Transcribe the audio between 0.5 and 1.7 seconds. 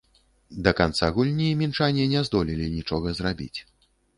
Да канца гульні